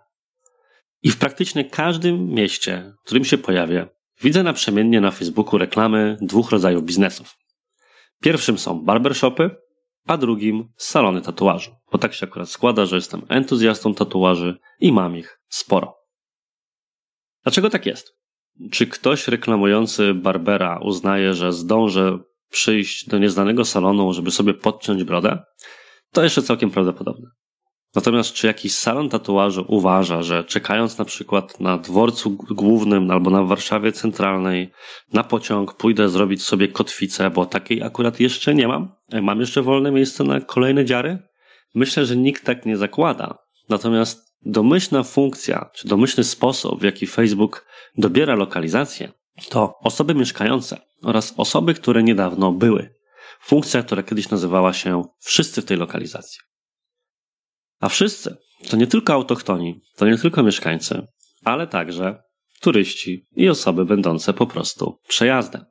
I 1.02 1.10
w 1.10 1.16
praktycznie 1.16 1.64
każdym 1.64 2.28
mieście, 2.28 2.92
w 3.00 3.06
którym 3.06 3.24
się 3.24 3.38
pojawię, 3.38 3.86
widzę 4.22 4.42
naprzemiennie 4.42 5.00
na 5.00 5.10
Facebooku 5.10 5.58
reklamy 5.58 6.16
dwóch 6.20 6.50
rodzajów 6.50 6.84
biznesów. 6.84 7.36
Pierwszym 8.20 8.58
są 8.58 8.84
barbershopy, 8.84 9.50
a 10.06 10.16
drugim 10.16 10.68
salony 10.76 11.22
tatuażu. 11.22 11.76
Bo 11.92 11.98
tak 11.98 12.14
się 12.14 12.26
akurat 12.26 12.48
składa, 12.48 12.86
że 12.86 12.96
jestem 12.96 13.22
entuzjastą 13.28 13.94
tatuaży 13.94 14.58
i 14.80 14.92
mam 14.92 15.16
ich 15.16 15.40
sporo. 15.48 15.96
Dlaczego 17.42 17.70
tak 17.70 17.86
jest? 17.86 18.16
Czy 18.70 18.86
ktoś 18.86 19.28
reklamujący 19.28 20.14
Barbera 20.14 20.80
uznaje, 20.82 21.34
że 21.34 21.52
zdąży 21.52 22.18
przyjść 22.50 23.08
do 23.08 23.18
nieznanego 23.18 23.64
salonu, 23.64 24.12
żeby 24.12 24.30
sobie 24.30 24.54
podciąć 24.54 25.04
brodę? 25.04 25.38
To 26.12 26.22
jeszcze 26.22 26.42
całkiem 26.42 26.70
prawdopodobne. 26.70 27.30
Natomiast 27.94 28.32
czy 28.32 28.46
jakiś 28.46 28.74
salon 28.74 29.08
tatuażu 29.08 29.64
uważa, 29.68 30.22
że 30.22 30.44
czekając 30.44 30.98
na 30.98 31.04
przykład 31.04 31.60
na 31.60 31.78
dworcu 31.78 32.30
głównym 32.30 33.10
albo 33.10 33.30
na 33.30 33.42
Warszawie 33.42 33.92
Centralnej 33.92 34.72
na 35.12 35.24
pociąg 35.24 35.74
pójdę 35.74 36.08
zrobić 36.08 36.42
sobie 36.42 36.68
kotwicę, 36.68 37.30
bo 37.30 37.46
takiej 37.46 37.82
akurat 37.82 38.20
jeszcze 38.20 38.54
nie 38.54 38.68
mam? 38.68 38.94
E, 39.12 39.22
mam 39.22 39.40
jeszcze 39.40 39.62
wolne 39.62 39.92
miejsce 39.92 40.24
na 40.24 40.40
kolejne 40.40 40.84
dziary? 40.84 41.18
Myślę, 41.74 42.06
że 42.06 42.16
nikt 42.16 42.44
tak 42.44 42.66
nie 42.66 42.76
zakłada. 42.76 43.38
Natomiast 43.68 44.34
domyślna 44.42 45.02
funkcja, 45.02 45.70
czy 45.74 45.88
domyślny 45.88 46.24
sposób, 46.24 46.80
w 46.80 46.84
jaki 46.84 47.06
Facebook 47.06 47.66
dobiera 47.96 48.34
lokalizację, 48.34 49.12
to 49.48 49.74
osoby 49.80 50.14
mieszkające 50.14 50.80
oraz 51.02 51.34
osoby, 51.36 51.74
które 51.74 52.02
niedawno 52.02 52.52
były. 52.52 52.94
Funkcja, 53.40 53.82
która 53.82 54.02
kiedyś 54.02 54.30
nazywała 54.30 54.72
się 54.72 55.02
wszyscy 55.20 55.62
w 55.62 55.64
tej 55.64 55.76
lokalizacji. 55.76 56.53
A 57.84 57.88
wszyscy 57.88 58.36
to 58.70 58.76
nie 58.76 58.86
tylko 58.86 59.12
autochtoni, 59.12 59.80
to 59.96 60.06
nie 60.06 60.18
tylko 60.18 60.42
mieszkańcy, 60.42 61.06
ale 61.44 61.66
także 61.66 62.22
turyści 62.60 63.26
i 63.36 63.48
osoby 63.48 63.84
będące 63.84 64.32
po 64.32 64.46
prostu 64.46 64.98
przejazdem. 65.08 65.64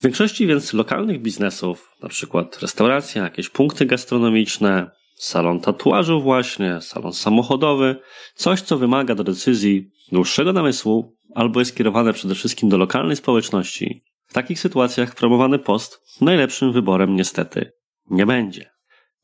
W 0.00 0.04
większości 0.04 0.46
więc 0.46 0.72
lokalnych 0.72 1.22
biznesów, 1.22 1.90
na 2.02 2.08
przykład 2.08 2.62
restauracja, 2.62 3.22
jakieś 3.22 3.48
punkty 3.48 3.86
gastronomiczne, 3.86 4.90
salon 5.16 5.60
tatuażu 5.60 6.22
właśnie, 6.22 6.80
salon 6.80 7.12
samochodowy, 7.12 7.96
coś 8.34 8.60
co 8.60 8.78
wymaga 8.78 9.14
do 9.14 9.24
decyzji 9.24 9.90
dłuższego 10.12 10.52
namysłu 10.52 11.16
albo 11.34 11.60
jest 11.60 11.76
kierowane 11.76 12.12
przede 12.12 12.34
wszystkim 12.34 12.68
do 12.68 12.78
lokalnej 12.78 13.16
społeczności. 13.16 14.02
W 14.26 14.32
takich 14.32 14.60
sytuacjach 14.60 15.14
promowany 15.14 15.58
post 15.58 16.00
najlepszym 16.20 16.72
wyborem 16.72 17.16
niestety 17.16 17.72
nie 18.10 18.26
będzie. 18.26 18.77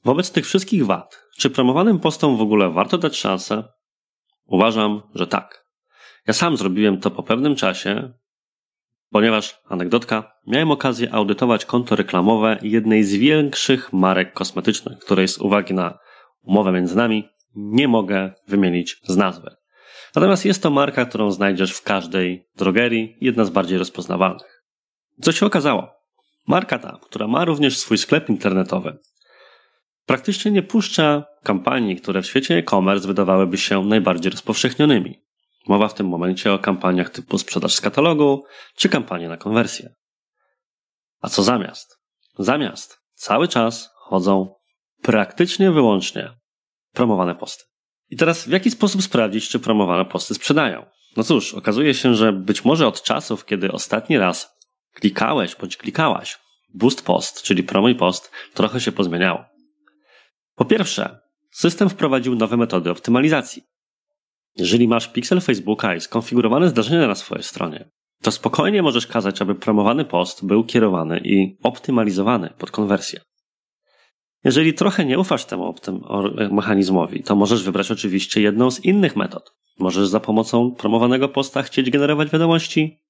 Wobec 0.04 0.30
tych 0.30 0.46
wszystkich 0.46 0.86
wad, 0.86 1.24
czy 1.38 1.50
promowanym 1.50 2.00
postom 2.00 2.36
w 2.36 2.40
ogóle 2.40 2.70
warto 2.70 2.98
dać 2.98 3.16
szansę? 3.16 3.64
Uważam, 4.46 5.02
że 5.14 5.26
tak. 5.26 5.64
Ja 6.26 6.34
sam 6.34 6.56
zrobiłem 6.56 7.00
to 7.00 7.10
po 7.10 7.22
pewnym 7.22 7.56
czasie, 7.56 8.12
ponieważ, 9.10 9.60
anegdotka, 9.68 10.32
miałem 10.46 10.70
okazję 10.70 11.12
audytować 11.12 11.64
konto 11.64 11.96
reklamowe 11.96 12.58
jednej 12.62 13.04
z 13.04 13.14
większych 13.14 13.92
marek 13.92 14.32
kosmetycznych, 14.32 14.98
której 14.98 15.28
z 15.28 15.38
uwagi 15.38 15.74
na 15.74 15.98
umowę 16.42 16.72
między 16.72 16.96
nami 16.96 17.28
nie 17.54 17.88
mogę 17.88 18.32
wymienić 18.48 19.00
z 19.08 19.16
nazwy. 19.16 19.50
Natomiast 20.14 20.44
jest 20.44 20.62
to 20.62 20.70
marka, 20.70 21.06
którą 21.06 21.30
znajdziesz 21.30 21.72
w 21.72 21.82
każdej 21.82 22.48
drogerii, 22.56 23.16
jedna 23.20 23.44
z 23.44 23.50
bardziej 23.50 23.78
rozpoznawalnych. 23.78 24.64
Co 25.22 25.32
się 25.32 25.46
okazało? 25.46 25.88
Marka 26.46 26.78
ta, 26.78 26.98
która 27.02 27.28
ma 27.28 27.44
również 27.44 27.78
swój 27.78 27.98
sklep 27.98 28.28
internetowy, 28.28 28.98
praktycznie 30.06 30.50
nie 30.50 30.62
puszcza 30.62 31.24
kampanii, 31.42 31.96
które 31.96 32.22
w 32.22 32.26
świecie 32.26 32.56
e-commerce 32.56 33.06
wydawałyby 33.06 33.58
się 33.58 33.84
najbardziej 33.84 34.30
rozpowszechnionymi. 34.30 35.24
Mowa 35.68 35.88
w 35.88 35.94
tym 35.94 36.08
momencie 36.08 36.52
o 36.52 36.58
kampaniach 36.58 37.10
typu 37.10 37.38
sprzedaż 37.38 37.74
z 37.74 37.80
katalogu 37.80 38.44
czy 38.76 38.88
kampanie 38.88 39.28
na 39.28 39.36
konwersję. 39.36 39.94
A 41.20 41.28
co 41.28 41.42
zamiast? 41.42 41.98
Zamiast 42.38 42.98
cały 43.14 43.48
czas 43.48 43.90
chodzą 43.96 44.54
praktycznie 45.02 45.70
wyłącznie 45.70 46.30
promowane 46.92 47.34
posty. 47.34 47.64
I 48.10 48.16
teraz 48.16 48.48
w 48.48 48.50
jaki 48.50 48.70
sposób 48.70 49.02
sprawdzić, 49.02 49.48
czy 49.48 49.58
promowane 49.58 50.04
posty 50.04 50.34
sprzedają? 50.34 50.86
No 51.16 51.22
cóż, 51.22 51.54
okazuje 51.54 51.94
się, 51.94 52.14
że 52.14 52.32
być 52.32 52.64
może 52.64 52.86
od 52.86 53.02
czasów, 53.02 53.44
kiedy 53.44 53.72
ostatni 53.72 54.18
raz 54.18 54.58
klikałeś 54.94 55.56
bądź 55.56 55.76
klikałaś 55.76 56.38
boost 56.74 57.06
post, 57.06 57.42
czyli 57.42 57.62
promuj 57.62 57.94
post, 57.94 58.30
trochę 58.54 58.80
się 58.80 58.92
pozmieniało. 58.92 59.53
Po 60.54 60.64
pierwsze, 60.64 61.20
system 61.50 61.88
wprowadził 61.88 62.34
nowe 62.34 62.56
metody 62.56 62.90
optymalizacji. 62.90 63.62
Jeżeli 64.56 64.88
masz 64.88 65.08
pixel 65.08 65.40
Facebooka 65.40 65.94
i 65.94 66.00
skonfigurowane 66.00 66.68
zdarzenia 66.68 67.06
na 67.06 67.14
swojej 67.14 67.44
stronie, 67.44 67.90
to 68.22 68.30
spokojnie 68.30 68.82
możesz 68.82 69.06
kazać, 69.06 69.42
aby 69.42 69.54
promowany 69.54 70.04
post 70.04 70.46
był 70.46 70.64
kierowany 70.64 71.20
i 71.24 71.56
optymalizowany 71.62 72.50
pod 72.58 72.70
konwersję. 72.70 73.20
Jeżeli 74.44 74.74
trochę 74.74 75.04
nie 75.04 75.18
ufasz 75.18 75.44
temu 75.44 75.74
mechanizmowi, 76.50 77.22
to 77.22 77.36
możesz 77.36 77.62
wybrać 77.62 77.90
oczywiście 77.90 78.40
jedną 78.40 78.70
z 78.70 78.84
innych 78.84 79.16
metod. 79.16 79.52
Możesz 79.78 80.08
za 80.08 80.20
pomocą 80.20 80.74
promowanego 80.74 81.28
posta 81.28 81.62
chcieć 81.62 81.90
generować 81.90 82.30
wiadomości, 82.30 83.00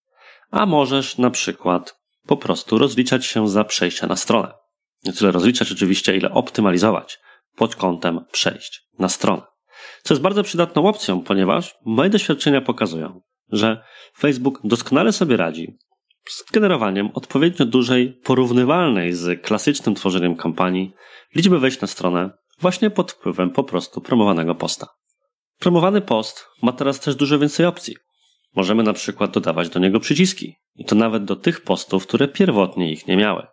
a 0.51 0.67
możesz 0.67 1.19
na 1.19 1.31
przykład 1.31 1.97
po 2.27 2.37
prostu 2.37 2.79
rozliczać 2.79 3.27
się 3.27 3.49
za 3.49 3.65
przejście 3.65 4.07
na 4.07 4.17
stronę. 4.17 4.53
Nie 5.05 5.13
tyle 5.13 5.31
rozliczać 5.31 5.73
oczywiście, 5.73 6.17
ile 6.17 6.31
optymalizować 6.31 7.19
pod 7.57 7.77
kątem 7.77 8.25
przejść 8.33 8.89
na 8.99 9.09
stronę. 9.09 9.43
Co 10.03 10.15
jest 10.15 10.23
bardzo 10.23 10.43
przydatną 10.43 10.87
opcją, 10.87 11.21
ponieważ 11.21 11.75
moje 11.85 12.11
doświadczenia 12.11 12.61
pokazują, 12.61 13.21
że 13.53 13.85
Facebook 14.19 14.61
doskonale 14.65 15.13
sobie 15.13 15.37
radzi 15.37 15.79
z 16.29 16.53
generowaniem 16.53 17.11
odpowiednio 17.15 17.67
dużej, 17.67 18.21
porównywalnej 18.25 19.13
z 19.13 19.43
klasycznym 19.43 19.95
tworzeniem 19.95 20.37
kampanii 20.37 20.93
liczby 21.35 21.59
wejść 21.59 21.81
na 21.81 21.87
stronę 21.87 22.31
właśnie 22.61 22.91
pod 22.91 23.13
wpływem 23.13 23.51
po 23.51 23.65
prostu 23.65 24.01
promowanego 24.01 24.55
posta. 24.55 24.87
Promowany 25.59 26.01
post 26.01 26.47
ma 26.63 26.73
teraz 26.73 27.01
też 27.01 27.15
dużo 27.15 27.39
więcej 27.39 27.67
opcji. 27.67 27.97
Możemy 28.57 28.83
na 28.83 28.93
przykład 28.93 29.31
dodawać 29.31 29.69
do 29.69 29.81
niego 29.81 30.01
przyciski. 30.01 30.55
I 30.75 30.85
to 30.85 30.95
nawet 30.95 31.25
do 31.25 31.37
tych 31.37 31.61
postów, 31.61 32.07
które 32.07 32.29
pierwotnie 32.29 32.93
ich 32.93 33.07
nie 33.07 33.17
miały. 33.17 33.47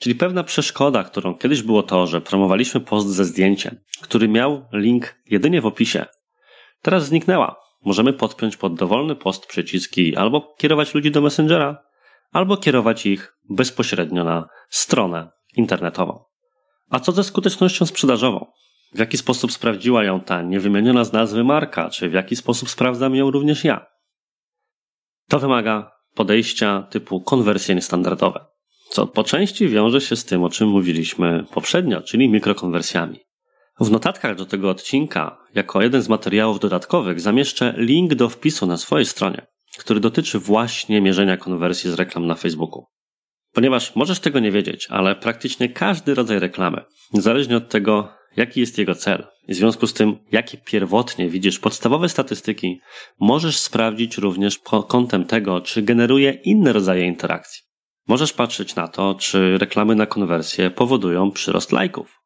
Czyli 0.00 0.14
pewna 0.14 0.44
przeszkoda, 0.44 1.04
którą 1.04 1.34
kiedyś 1.34 1.62
było 1.62 1.82
to, 1.82 2.06
że 2.06 2.20
promowaliśmy 2.20 2.80
post 2.80 3.08
ze 3.08 3.24
zdjęciem, 3.24 3.76
który 4.02 4.28
miał 4.28 4.66
link 4.72 5.14
jedynie 5.26 5.60
w 5.60 5.66
opisie, 5.66 6.06
teraz 6.82 7.06
zniknęła. 7.06 7.56
Możemy 7.84 8.12
podpiąć 8.12 8.56
pod 8.56 8.74
dowolny 8.74 9.16
post 9.16 9.46
przyciski 9.46 10.16
albo 10.16 10.54
kierować 10.58 10.94
ludzi 10.94 11.10
do 11.10 11.20
Messengera, 11.20 11.82
albo 12.32 12.56
kierować 12.56 13.06
ich 13.06 13.36
bezpośrednio 13.50 14.24
na 14.24 14.48
stronę 14.68 15.30
internetową. 15.56 16.24
A 16.90 17.00
co 17.00 17.12
ze 17.12 17.24
skutecznością 17.24 17.86
sprzedażową? 17.86 18.46
W 18.94 18.98
jaki 18.98 19.16
sposób 19.16 19.52
sprawdziła 19.52 20.04
ją 20.04 20.20
ta 20.20 20.42
niewymieniona 20.42 21.04
z 21.04 21.12
nazwy 21.12 21.44
marka, 21.44 21.90
czy 21.90 22.08
w 22.08 22.12
jaki 22.12 22.36
sposób 22.36 22.70
sprawdzam 22.70 23.14
ją 23.14 23.30
również 23.30 23.64
ja? 23.64 23.86
To 25.28 25.38
wymaga 25.38 25.92
podejścia 26.14 26.82
typu 26.90 27.20
konwersje 27.20 27.74
niestandardowe, 27.74 28.49
co 28.90 29.06
po 29.06 29.24
części 29.24 29.68
wiąże 29.68 30.00
się 30.00 30.16
z 30.16 30.24
tym, 30.24 30.44
o 30.44 30.50
czym 30.50 30.68
mówiliśmy 30.68 31.44
poprzednio, 31.54 32.02
czyli 32.02 32.28
mikrokonwersjami. 32.28 33.18
W 33.80 33.90
notatkach 33.90 34.36
do 34.36 34.46
tego 34.46 34.70
odcinka, 34.70 35.38
jako 35.54 35.82
jeden 35.82 36.02
z 36.02 36.08
materiałów 36.08 36.60
dodatkowych, 36.60 37.20
zamieszczę 37.20 37.74
link 37.76 38.14
do 38.14 38.28
wpisu 38.28 38.66
na 38.66 38.76
swojej 38.76 39.06
stronie, 39.06 39.46
który 39.78 40.00
dotyczy 40.00 40.38
właśnie 40.38 41.00
mierzenia 41.00 41.36
konwersji 41.36 41.90
z 41.90 41.94
reklam 41.94 42.26
na 42.26 42.34
Facebooku. 42.34 42.84
Ponieważ 43.52 43.96
możesz 43.96 44.20
tego 44.20 44.40
nie 44.40 44.52
wiedzieć, 44.52 44.86
ale 44.90 45.16
praktycznie 45.16 45.68
każdy 45.68 46.14
rodzaj 46.14 46.38
reklamy, 46.38 46.84
niezależnie 47.12 47.56
od 47.56 47.68
tego, 47.68 48.12
jaki 48.36 48.60
jest 48.60 48.78
jego 48.78 48.94
cel, 48.94 49.26
i 49.48 49.54
w 49.54 49.56
związku 49.56 49.86
z 49.86 49.92
tym, 49.92 50.18
jakie 50.32 50.58
pierwotnie 50.58 51.28
widzisz 51.28 51.58
podstawowe 51.58 52.08
statystyki, 52.08 52.80
możesz 53.20 53.58
sprawdzić 53.58 54.18
również 54.18 54.58
pod 54.58 54.86
kątem 54.86 55.24
tego, 55.24 55.60
czy 55.60 55.82
generuje 55.82 56.30
inne 56.30 56.72
rodzaje 56.72 57.06
interakcji. 57.06 57.69
Możesz 58.10 58.32
patrzeć 58.32 58.74
na 58.74 58.88
to, 58.88 59.14
czy 59.14 59.58
reklamy 59.58 59.94
na 59.94 60.06
konwersję 60.06 60.70
powodują 60.70 61.30
przyrost 61.30 61.72
lajków. 61.72 62.20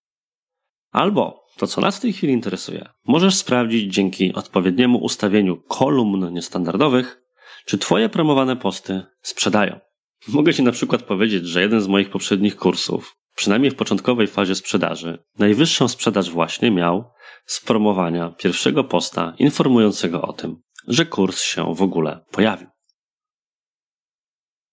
Albo 0.92 1.44
to, 1.56 1.66
co 1.66 1.80
nas 1.80 1.98
w 1.98 2.00
tej 2.00 2.12
chwili 2.12 2.32
interesuje, 2.32 2.88
możesz 3.06 3.34
sprawdzić 3.34 3.94
dzięki 3.94 4.34
odpowiedniemu 4.34 4.98
ustawieniu 4.98 5.56
kolumn 5.68 6.32
niestandardowych, 6.32 7.22
czy 7.66 7.78
Twoje 7.78 8.08
promowane 8.08 8.56
posty 8.56 9.02
sprzedają. 9.22 9.80
Mogę 10.28 10.54
Ci 10.54 10.62
na 10.62 10.72
przykład 10.72 11.02
powiedzieć, 11.02 11.46
że 11.46 11.60
jeden 11.60 11.80
z 11.80 11.88
moich 11.88 12.10
poprzednich 12.10 12.56
kursów, 12.56 13.16
przynajmniej 13.36 13.70
w 13.70 13.76
początkowej 13.76 14.26
fazie 14.26 14.54
sprzedaży, 14.54 15.18
najwyższą 15.38 15.88
sprzedaż 15.88 16.30
właśnie 16.30 16.70
miał 16.70 17.04
z 17.46 17.60
promowania 17.60 18.30
pierwszego 18.30 18.84
posta 18.84 19.34
informującego 19.38 20.22
o 20.22 20.32
tym, 20.32 20.56
że 20.88 21.06
kurs 21.06 21.42
się 21.42 21.74
w 21.74 21.82
ogóle 21.82 22.24
pojawił. 22.30 22.73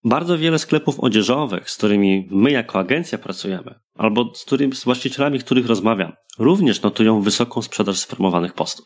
Bardzo 0.04 0.38
wiele 0.38 0.60
sklepów 0.60 1.00
odzieżowych, 1.00 1.70
z 1.70 1.78
którymi 1.78 2.28
my 2.32 2.52
jako 2.52 2.80
agencja 2.80 3.18
pracujemy, 3.18 3.80
albo 3.96 4.32
z, 4.36 4.46
którymi, 4.46 4.76
z 4.76 4.84
właścicielami, 4.84 5.40
których 5.40 5.68
rozmawiam, 5.68 6.14
również 6.40 6.82
notują 6.82 7.22
wysoką 7.22 7.62
sprzedaż 7.62 8.00
spromowanych 8.00 8.54
postów. 8.54 8.86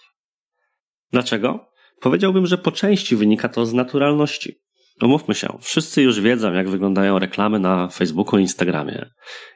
Dlaczego? 1.12 1.68
Powiedziałbym, 2.02 2.46
że 2.46 2.58
po 2.58 2.72
części 2.72 3.16
wynika 3.16 3.50
to 3.50 3.66
z 3.66 3.74
naturalności. 3.74 4.56
Umówmy 5.02 5.36
się, 5.36 5.58
wszyscy 5.62 6.02
już 6.02 6.22
wiedzą, 6.22 6.54
jak 6.54 6.70
wyglądają 6.70 7.20
reklamy 7.20 7.60
na 7.60 7.88
Facebooku 7.88 8.40
i 8.40 8.42
Instagramie. 8.42 9.10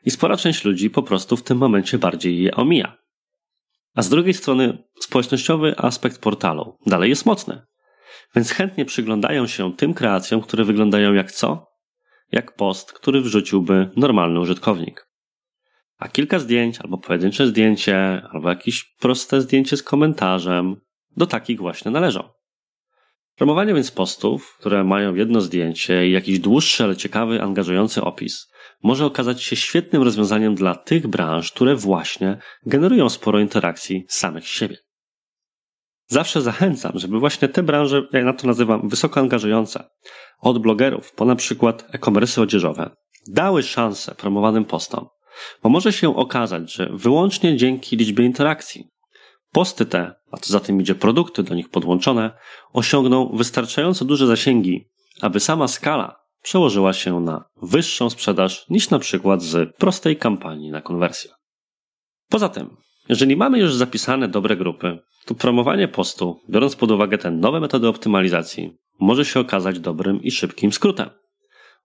I 0.05 0.11
spora 0.11 0.37
część 0.37 0.65
ludzi 0.65 0.89
po 0.89 1.03
prostu 1.03 1.37
w 1.37 1.43
tym 1.43 1.57
momencie 1.57 1.97
bardziej 1.97 2.43
je 2.43 2.55
omija. 2.55 2.97
A 3.95 4.01
z 4.01 4.09
drugiej 4.09 4.33
strony, 4.33 4.83
społecznościowy 4.99 5.77
aspekt 5.77 6.21
portalu 6.21 6.77
dalej 6.85 7.09
jest 7.09 7.25
mocny. 7.25 7.61
Więc 8.35 8.51
chętnie 8.51 8.85
przyglądają 8.85 9.47
się 9.47 9.75
tym 9.75 9.93
kreacjom, 9.93 10.41
które 10.41 10.63
wyglądają 10.63 11.13
jak 11.13 11.31
co? 11.31 11.67
Jak 12.31 12.55
post, 12.55 12.93
który 12.93 13.21
wrzuciłby 13.21 13.89
normalny 13.95 14.39
użytkownik. 14.39 15.09
A 15.97 16.07
kilka 16.07 16.39
zdjęć, 16.39 16.79
albo 16.79 16.97
pojedyncze 16.97 17.47
zdjęcie, 17.47 18.21
albo 18.31 18.49
jakieś 18.49 18.83
proste 18.99 19.41
zdjęcie 19.41 19.77
z 19.77 19.83
komentarzem, 19.83 20.75
do 21.17 21.27
takich 21.27 21.59
właśnie 21.59 21.91
należą. 21.91 22.29
Promowanie 23.35 23.73
więc 23.73 23.91
postów, 23.91 24.55
które 24.59 24.83
mają 24.83 25.15
jedno 25.15 25.41
zdjęcie 25.41 26.07
i 26.07 26.11
jakiś 26.11 26.39
dłuższy, 26.39 26.83
ale 26.83 26.95
ciekawy, 26.95 27.41
angażujący 27.41 28.01
opis, 28.01 28.51
może 28.83 29.05
okazać 29.05 29.43
się 29.43 29.55
świetnym 29.55 30.03
rozwiązaniem 30.03 30.55
dla 30.55 30.75
tych 30.75 31.07
branż, 31.07 31.51
które 31.51 31.75
właśnie 31.75 32.37
generują 32.65 33.09
sporo 33.09 33.39
interakcji 33.39 34.05
samych 34.09 34.47
siebie. 34.47 34.77
Zawsze 36.09 36.41
zachęcam, 36.41 36.91
żeby 36.95 37.19
właśnie 37.19 37.47
te 37.47 37.63
branże, 37.63 38.07
ja 38.13 38.23
na 38.23 38.33
to 38.33 38.47
nazywam 38.47 38.89
wysoko 38.89 39.19
angażujące, 39.19 39.89
od 40.39 40.57
blogerów 40.57 41.11
po 41.11 41.25
na 41.25 41.35
przykład 41.35 41.85
e-commerce 41.91 42.41
odzieżowe, 42.41 42.89
dały 43.27 43.63
szansę 43.63 44.15
promowanym 44.15 44.65
postom, 44.65 45.07
bo 45.63 45.69
może 45.69 45.93
się 45.93 46.15
okazać, 46.15 46.73
że 46.73 46.89
wyłącznie 46.93 47.57
dzięki 47.57 47.97
liczbie 47.97 48.25
interakcji, 48.25 48.89
Posty 49.51 49.85
te, 49.85 50.15
a 50.31 50.37
co 50.37 50.53
za 50.53 50.59
tym 50.59 50.81
idzie 50.81 50.95
produkty 50.95 51.43
do 51.43 51.55
nich 51.55 51.69
podłączone, 51.69 52.31
osiągną 52.73 53.31
wystarczająco 53.37 54.05
duże 54.05 54.27
zasięgi, 54.27 54.89
aby 55.21 55.39
sama 55.39 55.67
skala 55.67 56.15
przełożyła 56.41 56.93
się 56.93 57.19
na 57.19 57.45
wyższą 57.61 58.09
sprzedaż 58.09 58.65
niż 58.69 58.89
na 58.89 58.99
przykład 58.99 59.41
z 59.41 59.75
prostej 59.75 60.17
kampanii 60.17 60.71
na 60.71 60.81
konwersję. 60.81 61.31
Poza 62.29 62.49
tym, 62.49 62.77
jeżeli 63.09 63.35
mamy 63.35 63.59
już 63.59 63.73
zapisane 63.73 64.27
dobre 64.27 64.55
grupy, 64.55 64.99
to 65.25 65.35
promowanie 65.35 65.87
postu, 65.87 66.39
biorąc 66.49 66.75
pod 66.75 66.91
uwagę 66.91 67.17
te 67.17 67.31
nowe 67.31 67.59
metody 67.59 67.87
optymalizacji, 67.87 68.77
może 68.99 69.25
się 69.25 69.39
okazać 69.39 69.79
dobrym 69.79 70.23
i 70.23 70.31
szybkim 70.31 70.71
skrótem. 70.71 71.09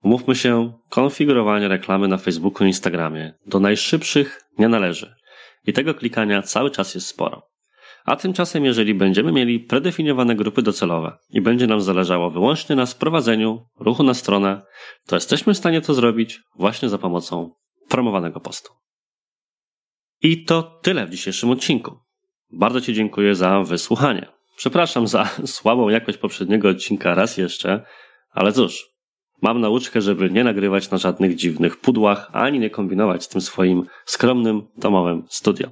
Umówmy 0.03 0.35
się, 0.35 0.73
konfigurowanie 0.91 1.69
reklamy 1.69 2.09
na 2.09 2.19
Facebooku 2.19 2.65
i 2.65 2.69
Instagramie 2.69 3.35
do 3.47 3.61
najszybszych 3.61 4.41
nie 4.59 4.69
należy. 4.69 5.15
I 5.67 5.73
tego 5.73 5.95
klikania 5.95 6.43
cały 6.43 6.71
czas 6.71 6.95
jest 6.95 7.07
sporo. 7.07 7.43
A 8.05 8.17
tymczasem, 8.17 8.65
jeżeli 8.65 8.95
będziemy 8.95 9.33
mieli 9.33 9.61
predefiniowane 9.61 10.37
grupy 10.37 10.63
docelowe 10.63 11.17
i 11.31 11.41
będzie 11.41 11.67
nam 11.67 11.81
zależało 11.81 12.31
wyłącznie 12.31 12.77
na 12.77 12.87
sprowadzeniu 12.87 13.67
ruchu 13.81 14.03
na 14.03 14.15
stronę, 14.15 14.63
to 15.07 15.17
jesteśmy 15.17 15.55
w 15.55 15.59
stanie 15.59 15.81
to 15.81 15.95
zrobić 15.95 16.41
właśnie 16.59 16.89
za 16.89 16.99
pomocą 16.99 17.51
promowanego 17.89 18.41
postu. 18.41 18.73
I 20.23 20.45
to 20.45 20.63
tyle 20.83 21.07
w 21.07 21.11
dzisiejszym 21.11 21.51
odcinku. 21.51 21.99
Bardzo 22.53 22.81
Ci 22.81 22.95
dziękuję 22.95 23.35
za 23.35 23.61
wysłuchanie. 23.61 24.27
Przepraszam 24.57 25.09
za 25.09 25.31
słabą 25.47 25.89
jakość 25.89 26.19
poprzedniego 26.19 26.69
odcinka 26.69 27.15
raz 27.15 27.37
jeszcze, 27.37 27.85
ale 28.31 28.53
cóż, 28.53 28.87
mam 29.43 29.61
nauczkę, 29.61 30.01
żeby 30.01 30.31
nie 30.31 30.45
nagrywać 30.45 30.91
na 30.91 30.99
żadnych 30.99 31.37
dziwnych 31.37 31.77
pudłach, 31.77 32.31
ani 32.33 32.59
nie 32.59 32.71
kombinować 32.71 33.25
z 33.25 33.29
tym 33.29 33.41
swoim 33.41 33.87
skromnym 34.05 34.67
domowym 34.77 35.27
studio. 35.29 35.71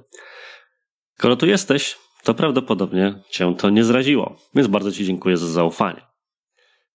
Skoro 1.17 1.35
tu 1.35 1.45
jesteś, 1.45 1.97
to 2.23 2.33
prawdopodobnie 2.33 3.21
Cię 3.29 3.55
to 3.57 3.69
nie 3.69 3.83
zraziło, 3.83 4.35
więc 4.55 4.67
bardzo 4.67 4.91
Ci 4.91 5.05
dziękuję 5.05 5.37
za 5.37 5.47
zaufanie. 5.47 6.01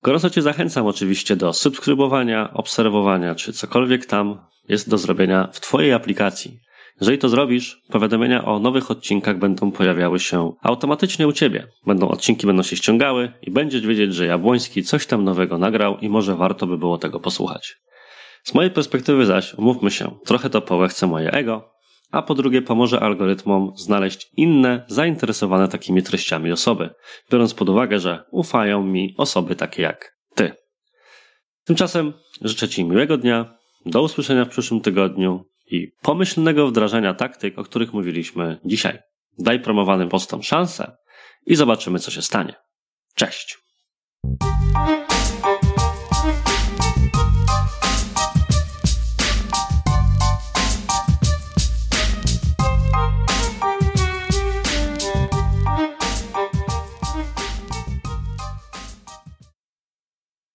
Gorąco 0.02 0.30
Cię 0.30 0.42
zachęcam 0.42 0.86
oczywiście 0.86 1.36
do 1.36 1.52
subskrybowania, 1.52 2.54
obserwowania, 2.54 3.34
czy 3.34 3.52
cokolwiek 3.52 4.06
tam 4.06 4.46
jest 4.68 4.90
do 4.90 4.98
zrobienia 4.98 5.48
w 5.52 5.60
Twojej 5.60 5.92
aplikacji. 5.92 6.60
Jeżeli 7.00 7.18
to 7.18 7.28
zrobisz, 7.28 7.82
powiadomienia 7.88 8.44
o 8.44 8.58
nowych 8.58 8.90
odcinkach 8.90 9.38
będą 9.38 9.70
pojawiały 9.70 10.20
się 10.20 10.52
automatycznie 10.62 11.28
u 11.28 11.32
Ciebie. 11.32 11.66
Będą 11.86 12.08
odcinki 12.08 12.46
będą 12.46 12.62
się 12.62 12.76
ściągały 12.76 13.32
i 13.42 13.50
będziesz 13.50 13.86
wiedzieć, 13.86 14.14
że 14.14 14.26
Jabłoński 14.26 14.82
coś 14.82 15.06
tam 15.06 15.24
nowego 15.24 15.58
nagrał 15.58 15.98
i 15.98 16.08
może 16.08 16.36
warto 16.36 16.66
by 16.66 16.78
było 16.78 16.98
tego 16.98 17.20
posłuchać. 17.20 17.76
Z 18.44 18.54
mojej 18.54 18.70
perspektywy 18.70 19.26
zaś, 19.26 19.54
umówmy 19.54 19.90
się, 19.90 20.18
trochę 20.26 20.50
to 20.50 20.60
połechce 20.62 21.06
moje 21.06 21.30
ego, 21.30 21.70
a 22.10 22.22
po 22.22 22.34
drugie 22.34 22.62
pomoże 22.62 23.00
algorytmom 23.00 23.72
znaleźć 23.76 24.30
inne 24.36 24.84
zainteresowane 24.88 25.68
takimi 25.68 26.02
treściami 26.02 26.52
osoby, 26.52 26.90
biorąc 27.32 27.54
pod 27.54 27.68
uwagę, 27.68 27.98
że 27.98 28.24
ufają 28.30 28.82
mi 28.82 29.14
osoby 29.18 29.56
takie 29.56 29.82
jak 29.82 30.12
ty. 30.34 30.52
Tymczasem 31.64 32.12
życzę 32.42 32.68
Ci 32.68 32.84
miłego 32.84 33.16
dnia, 33.16 33.54
do 33.86 34.02
usłyszenia 34.02 34.44
w 34.44 34.48
przyszłym 34.48 34.80
tygodniu 34.80 35.44
i 35.70 35.92
pomyślnego 36.02 36.66
wdrażania 36.66 37.14
taktyk, 37.14 37.58
o 37.58 37.64
których 37.64 37.92
mówiliśmy 37.92 38.58
dzisiaj. 38.64 38.98
Daj 39.38 39.60
promowanym 39.60 40.08
postom 40.08 40.42
szansę 40.42 40.96
i 41.46 41.56
zobaczymy, 41.56 41.98
co 41.98 42.10
się 42.10 42.22
stanie. 42.22 42.54
Cześć! 43.14 43.58